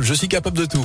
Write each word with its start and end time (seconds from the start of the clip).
je 0.00 0.14
suis 0.14 0.28
capable 0.28 0.56
de 0.56 0.64
tout. 0.64 0.84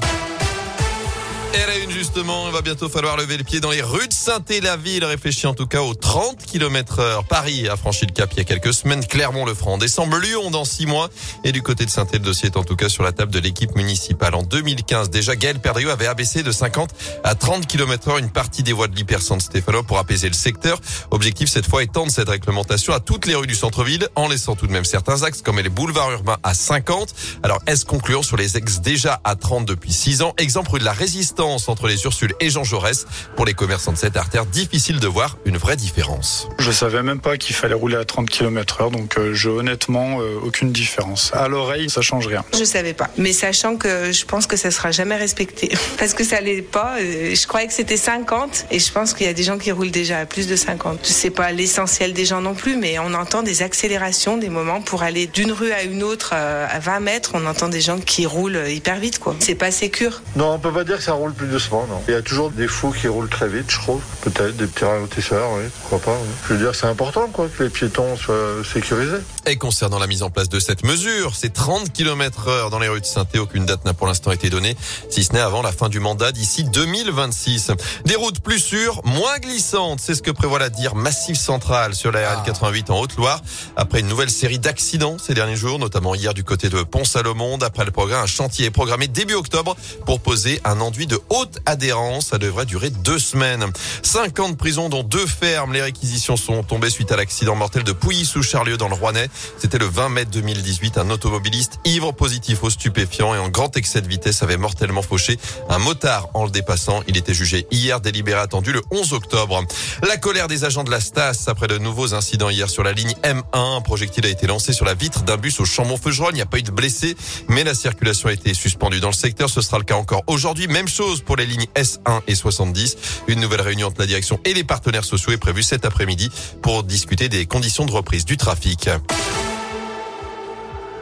Et 1.54 1.66
la 1.68 1.78
une 1.80 1.92
justement, 1.92 2.48
il 2.48 2.54
va 2.54 2.62
bientôt 2.62 2.88
falloir 2.88 3.18
lever 3.18 3.36
le 3.36 3.44
pied 3.44 3.60
dans 3.60 3.72
les 3.72 3.82
rues 3.82 4.08
de 4.08 4.14
saint 4.14 4.40
La 4.64 4.78
ville 4.78 5.04
réfléchit 5.04 5.48
en 5.48 5.54
tout 5.54 5.68
cas 5.68 5.82
aux 5.82 5.94
30 5.94 6.46
km 6.46 7.00
heure. 7.00 7.26
Paris 7.26 7.68
a 7.68 7.76
franchi 7.76 8.06
le 8.06 8.14
cap 8.14 8.30
il 8.32 8.38
y 8.38 8.42
a 8.42 8.46
quelques 8.46 8.74
semaines. 8.74 9.06
Clermont 9.06 9.46
le 9.46 9.54
fera 9.54 9.72
en 9.72 9.78
décembre. 9.78 10.18
Lyon 10.18 10.50
dans 10.50 10.64
six 10.64 10.86
mois. 10.86 11.10
Et 11.44 11.52
du 11.52 11.62
côté 11.62 11.86
de 11.86 11.90
saint 11.90 12.08
le 12.14 12.20
dossier 12.20 12.48
est 12.48 12.58
en 12.58 12.64
tout 12.64 12.78
cas 12.78 12.88
sur 12.88 13.04
la 13.04 13.12
table 13.12 13.34
de 13.34 13.40
l'équipe 13.40 13.76
municipale. 13.76 14.34
En 14.34 14.44
2015, 14.44 15.10
déjà, 15.10 15.36
Gaël 15.36 15.60
Perdriau 15.60 15.90
avait 15.90 16.08
abaissé 16.08 16.42
de 16.42 16.52
50 16.54 16.92
à 17.26 17.36
30 17.36 17.68
km 17.68 18.10
heure 18.10 18.18
une 18.18 18.30
partie 18.30 18.64
des 18.64 18.72
voies 18.72 18.88
de 18.88 18.96
l'hypercentre 18.96 19.44
Stéphano 19.44 19.84
pour 19.84 19.98
apaiser 19.98 20.30
le 20.30 20.34
secteur. 20.34 20.80
Objectif 21.12 21.50
cette 21.50 21.68
fois 21.68 21.84
étendre 21.84 22.12
cette 22.12 22.30
réglementation 22.30 22.94
à 22.94 23.02
toutes 23.02 23.26
les 23.26 23.36
rues 23.36 23.48
du 23.48 23.56
centre-ville 23.56 24.08
en 24.16 24.30
laissant 24.30 24.56
tout 24.56 24.68
de 24.68 24.72
même 24.72 24.86
certains 24.86 25.24
axes 25.24 25.42
comme 25.42 25.60
les 25.60 25.70
boulevards 25.70 26.12
urbains 26.14 26.38
à 26.44 26.54
50. 26.54 27.14
Alors, 27.44 27.60
est-ce 27.68 27.86
concluant 27.86 28.24
sur 28.24 28.38
les 28.38 28.56
axes 28.56 28.80
déjà 28.80 29.20
à 29.26 29.36
30 29.36 29.66
depuis 29.66 29.92
6 29.92 30.22
ans? 30.22 30.34
Exemple 30.38 30.80
de 30.80 30.86
la 30.86 30.94
résistance 30.94 31.41
entre 31.42 31.88
les 31.88 32.04
Ursules 32.04 32.34
et 32.40 32.50
Jean 32.50 32.64
Jaurès. 32.64 33.08
Pour 33.36 33.46
les 33.46 33.54
commerçants 33.54 33.92
de 33.92 33.98
cette 33.98 34.16
artère, 34.16 34.46
difficile 34.46 35.00
de 35.00 35.08
voir 35.08 35.38
une 35.46 35.58
vraie 35.58 35.76
différence. 35.76 36.48
Je 36.60 36.72
savais 36.72 37.02
même 37.02 37.20
pas 37.20 37.38
qu'il 37.38 37.56
fallait 37.56 37.74
rouler 37.74 37.96
à 37.96 38.06
30 38.06 38.30
km 38.30 38.82
heure, 38.82 38.92
donc 38.92 39.18
euh, 39.18 39.34
je 39.34 39.50
honnêtement 39.50 40.22
euh, 40.22 40.40
aucune 40.44 40.72
différence. 40.72 41.32
À 41.34 41.48
l'oreille, 41.48 41.90
ça 41.90 42.02
change 42.02 42.28
rien. 42.28 42.44
Je 42.58 42.64
savais 42.64 42.94
pas, 42.94 43.10
mais 43.18 43.34
sachant 43.34 43.76
que 43.76 44.12
je 44.12 44.26
pense 44.26 44.46
que 44.46 44.56
ça 44.56 44.72
sera 44.72 44.92
jamais 44.92 45.16
respecté, 45.16 45.72
parce 45.98 46.14
que 46.14 46.24
ça 46.24 46.42
l'est 46.42 46.62
pas. 46.62 46.98
Euh, 47.00 47.34
je 47.34 47.48
croyais 47.48 47.68
que 47.68 47.74
c'était 47.74 47.98
50, 47.98 48.68
et 48.70 48.80
je 48.80 48.92
pense 48.92 49.14
qu'il 49.14 49.26
y 49.26 49.30
a 49.30 49.34
des 49.34 49.44
gens 49.44 49.58
qui 49.58 49.72
roulent 49.72 49.92
déjà 49.92 50.20
à 50.20 50.26
plus 50.26 50.48
de 50.48 50.56
50. 50.56 51.00
C'est 51.04 51.32
pas 51.32 51.52
l'essentiel 51.52 52.14
des 52.14 52.26
gens 52.26 52.42
non 52.42 52.54
plus, 52.54 52.78
mais 52.78 53.00
on 53.00 53.14
entend 53.14 53.42
des 53.42 53.64
accélérations, 53.64 54.38
des 54.38 54.50
moments 54.50 54.82
pour 54.82 55.02
aller 55.04 55.28
d'une 55.28 55.52
rue 55.52 55.72
à 55.72 55.84
une 55.84 56.04
autre 56.04 56.34
à 56.34 56.80
20 56.80 57.00
mètres. 57.00 57.32
On 57.34 57.46
entend 57.46 57.70
des 57.70 57.82
gens 57.82 58.00
qui 58.00 58.26
roulent 58.26 58.62
hyper 58.68 59.00
vite, 59.00 59.20
quoi. 59.20 59.36
C'est 59.40 59.56
pas 59.56 59.72
sécure. 59.72 60.22
Non, 60.36 60.54
on 60.54 60.60
peut 60.60 60.72
pas 60.72 60.84
dire 60.84 60.98
que 60.98 61.04
ça 61.04 61.14
roule 61.14 61.31
plus 61.32 61.48
doucement, 61.48 61.86
non. 61.88 62.02
Il 62.08 62.14
y 62.14 62.18
a 62.18 62.22
toujours 62.22 62.52
des 62.52 62.68
fous 62.68 62.92
qui 62.92 63.08
roulent 63.08 63.30
très 63.30 63.48
vite, 63.48 63.70
je 63.70 63.80
trouve. 63.80 64.02
Peut-être 64.22 64.56
des 64.58 64.68
petits 64.68 64.86
ralentisseurs, 64.86 65.50
oui, 65.56 65.64
pourquoi 65.82 66.14
pas. 66.14 66.20
Je 66.48 66.54
veux 66.54 66.60
dire, 66.60 66.76
c'est 66.76 66.88
important, 66.88 67.28
quoi, 67.28 67.48
que 67.48 67.64
les 67.64 67.70
piétons 67.70 68.18
soient 68.18 68.64
sécurisés. 68.64 69.18
Et 69.46 69.56
concernant 69.56 70.00
la 70.00 70.08
mise 70.08 70.24
en 70.24 70.30
place 70.30 70.50
de 70.50 70.60
cette 70.60 70.84
mesure, 70.84 71.36
c'est 71.36 71.54
30 71.54 71.92
km 71.92 72.48
heure 72.48 72.70
dans 72.70 72.80
les 72.80 72.88
rues 72.88 73.02
de 73.02 73.06
saint 73.06 73.26
aucune 73.40 73.66
date 73.66 73.86
n'a 73.86 73.94
pour 73.94 74.08
l'instant 74.08 74.32
été 74.32 74.50
donnée, 74.50 74.76
si 75.10 75.24
ce 75.24 75.34
n'est 75.34 75.40
avant 75.40 75.62
la 75.62 75.72
fin 75.72 75.90
du 75.90 76.00
mandat 76.00 76.32
d'ici 76.32 76.64
2026. 76.64 77.72
Des 78.06 78.16
routes 78.16 78.40
plus 78.42 78.60
sûres, 78.60 79.02
moins 79.06 79.38
glissantes, 79.40 80.00
c'est 80.00 80.16
ce 80.16 80.22
que 80.22 80.32
prévoit 80.32 80.60
la 80.60 80.70
dire 80.70 80.96
Massif 80.96 81.38
Central 81.38 81.96
sur 81.96 82.12
la 82.12 82.36
RN88 82.36 82.92
en 82.92 83.00
Haute-Loire. 83.00 83.42
Après 83.76 84.02
une 84.02 84.08
nouvelle 84.08 84.30
série 84.30 84.60
d'accidents 84.60 85.18
ces 85.18 85.34
derniers 85.34 85.56
jours, 85.56 85.80
notamment 85.80 86.16
hier 86.16 86.34
du 86.34 86.44
côté 86.44 86.70
de 86.70 86.84
Pont-Salomon, 86.84 87.58
après 87.62 87.86
le 87.86 87.92
programme, 87.92 88.24
un 88.24 88.28
chantier 88.28 88.66
est 88.66 88.72
programmé 88.72 89.08
début 89.08 89.34
octobre 89.34 89.76
pour 90.06 90.20
poser 90.20 90.62
un 90.64 90.80
enduit 90.82 91.08
de 91.08 91.20
haute 91.30 91.60
adhérence. 91.66 92.28
Ça 92.28 92.38
devrait 92.38 92.66
durer 92.66 92.90
deux 92.90 93.20
semaines. 93.20 93.66
Cinq 94.04 94.40
ans 94.40 94.50
de 94.50 94.56
prison, 94.56 94.90
dont 94.90 95.04
deux 95.04 95.26
fermes. 95.26 95.74
Les 95.74 95.82
réquisitions 95.82 96.38
sont 96.38 96.64
tombées 96.64 96.90
suite 96.90 97.12
à 97.12 97.18
l'accident 97.18 97.56
mortel 97.56 97.84
de 97.84 97.92
Pouilly-sous-Charlieu 97.92 98.78
dans 98.78 98.88
le 98.88 98.96
Rouennais. 98.96 99.30
C'était 99.58 99.78
le 99.78 99.86
20 99.86 100.10
mai 100.10 100.26
2018. 100.26 100.98
Un 100.98 101.10
automobiliste 101.10 101.80
ivre 101.86 102.12
positif 102.12 102.64
aux 102.64 102.70
stupéfiants 102.70 103.36
et 103.36 103.38
en 103.38 103.50
grand 103.50 103.76
excès 103.78 104.02
de 104.02 104.08
vitesse 104.08 104.44
avait 104.44 104.58
mortellement 104.58 105.02
fauché 105.02 105.38
un 105.70 105.80
motard 105.80 106.30
en 106.34 106.46
le 106.46 106.52
dépassant. 106.52 107.02
Il 107.08 107.18
était 107.18 107.34
jugé 107.34 107.68
hier, 107.72 108.02
délibéré 108.02 108.40
attendu 108.40 108.72
le 108.72 108.82
11 108.92 109.14
octobre. 109.14 109.64
La 110.08 110.18
colère 110.18 110.48
des 110.48 110.64
agents 110.64 110.84
de 110.84 110.92
la 110.92 111.00
Stas 111.00 111.46
après 111.48 111.68
de 111.68 111.78
nouveaux 111.78 112.14
incidents 112.14 112.50
hier 112.50 112.70
sur 112.70 112.84
la 112.84 112.94
ligne 112.94 113.14
M1. 113.24 113.42
Un 113.54 113.82
projectile 113.82 114.26
a 114.26 114.30
été 114.30 114.48
lancé 114.48 114.74
sur 114.74 114.86
la 114.86 114.94
vitre 114.94 115.24
d'un 115.24 115.38
bus 115.38 115.60
au 115.60 115.66
Chambon-Feugerolles. 115.66 116.34
Il 116.34 116.36
n'y 116.36 116.42
a 116.42 116.46
pas 116.46 116.60
eu 116.60 116.64
de 116.64 116.72
blessés, 116.72 117.16
mais 117.48 117.64
la 117.64 117.74
circulation 117.74 118.30
a 118.30 118.34
été 118.34 118.54
suspendue 118.54 119.00
dans 119.00 119.10
le 119.10 119.14
secteur. 119.14 119.50
Ce 119.50 119.62
sera 119.62 119.78
le 119.78 119.84
cas 119.84 119.96
encore 119.96 120.24
aujourd'hui. 120.28 120.68
Même 120.68 120.88
chose 120.88 121.11
pour 121.20 121.36
les 121.36 121.46
lignes 121.46 121.68
S1 121.76 122.22
et 122.28 122.36
70. 122.36 122.96
Une 123.28 123.42
nouvelle 123.42 123.62
réunion 123.62 123.88
entre 123.88 124.00
la 124.00 124.08
direction 124.08 124.40
et 124.46 124.54
les 124.54 124.64
partenaires 124.64 125.04
sociaux 125.04 125.34
est 125.34 125.38
prévue 125.38 125.64
cet 125.64 125.84
après-midi 125.84 126.32
pour 126.62 126.84
discuter 126.84 127.28
des 127.28 127.46
conditions 127.46 127.86
de 127.86 127.92
reprise 127.92 128.24
du 128.24 128.38
trafic. 128.38 128.90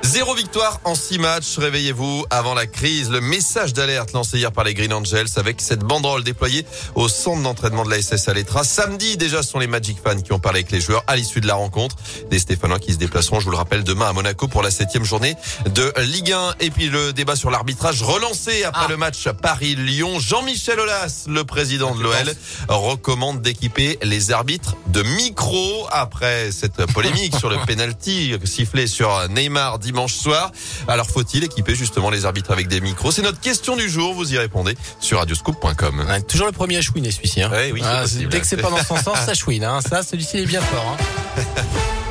Zéro 0.09 0.33
victoire 0.33 0.79
en 0.85 0.95
six 0.95 1.19
matchs. 1.19 1.59
Réveillez-vous 1.59 2.25
avant 2.31 2.55
la 2.55 2.65
crise. 2.65 3.11
Le 3.11 3.21
message 3.21 3.73
d'alerte 3.73 4.11
lancé 4.13 4.39
hier 4.39 4.51
par 4.51 4.63
les 4.63 4.73
Green 4.73 4.91
Angels 4.91 5.27
avec 5.35 5.61
cette 5.61 5.81
banderole 5.81 6.23
déployée 6.23 6.65
au 6.95 7.07
centre 7.07 7.43
d'entraînement 7.43 7.85
de 7.85 7.91
la 7.91 8.01
SS 8.01 8.27
à 8.27 8.33
l'Etra. 8.33 8.63
Samedi, 8.63 9.17
déjà, 9.17 9.43
ce 9.43 9.51
sont 9.51 9.59
les 9.59 9.67
Magic 9.67 9.99
fans 10.03 10.19
qui 10.19 10.33
ont 10.33 10.39
parlé 10.39 10.61
avec 10.61 10.71
les 10.71 10.81
joueurs 10.81 11.03
à 11.05 11.15
l'issue 11.15 11.41
de 11.41 11.47
la 11.47 11.53
rencontre. 11.53 11.95
Des 12.31 12.39
Stéphanois 12.39 12.79
qui 12.79 12.93
se 12.93 12.97
déplaceront, 12.97 13.39
je 13.39 13.45
vous 13.45 13.51
le 13.51 13.57
rappelle, 13.57 13.83
demain 13.83 14.09
à 14.09 14.13
Monaco 14.13 14.47
pour 14.47 14.63
la 14.63 14.71
septième 14.71 15.03
journée 15.03 15.35
de 15.67 15.93
Ligue 15.99 16.31
1. 16.31 16.55
Et 16.59 16.71
puis 16.71 16.89
le 16.89 17.13
débat 17.13 17.35
sur 17.35 17.51
l'arbitrage 17.51 18.01
relancé 18.01 18.63
après 18.63 18.85
ah. 18.87 18.89
le 18.89 18.97
match 18.97 19.29
Paris-Lyon. 19.29 20.19
Jean-Michel 20.19 20.79
Aulas, 20.79 21.25
le 21.27 21.43
président 21.43 21.93
de 21.93 22.01
l'OL, 22.01 22.33
recommande 22.67 23.43
d'équiper 23.43 23.99
les 24.01 24.31
arbitres 24.31 24.75
de 24.87 25.03
micro 25.03 25.85
après 25.91 26.51
cette 26.51 26.83
polémique 26.93 27.35
sur 27.37 27.51
le 27.51 27.57
penalty 27.67 28.33
sifflé 28.43 28.87
sur 28.87 29.29
Neymar 29.29 29.77
dimanche 29.77 29.98
soir. 30.07 30.51
Alors 30.87 31.09
faut-il 31.09 31.43
équiper 31.43 31.75
justement 31.75 32.09
les 32.09 32.25
arbitres 32.25 32.51
avec 32.51 32.67
des 32.67 32.81
micros? 32.81 33.11
C'est 33.11 33.21
notre 33.21 33.39
question 33.39 33.75
du 33.75 33.89
jour. 33.89 34.13
Vous 34.13 34.33
y 34.33 34.37
répondez 34.37 34.75
sur 34.99 35.19
radioscoop.com. 35.19 36.05
toujours 36.27 36.47
le 36.47 36.53
premier 36.53 36.77
à 36.77 36.81
chouiner 36.81 37.11
celui-ci. 37.11 37.41
Hein. 37.41 37.51
oui, 37.73 37.81
ah, 37.83 38.03
dès 38.29 38.39
que 38.39 38.47
c'est 38.47 38.57
pas 38.57 38.69
dans 38.69 38.83
son 38.83 38.97
sens, 38.97 39.17
ça 39.25 39.33
chouine. 39.35 39.63
Hein. 39.63 39.79
Ça, 39.81 40.03
celui-ci 40.03 40.37
est 40.37 40.45
bien 40.45 40.61
fort. 40.61 40.97
Hein. 41.37 41.41